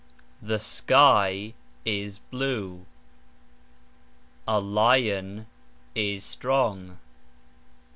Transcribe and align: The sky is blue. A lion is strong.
The 0.41 0.57
sky 0.57 1.53
is 1.85 2.17
blue. 2.17 2.87
A 4.47 4.59
lion 4.59 5.45
is 5.93 6.23
strong. 6.23 6.97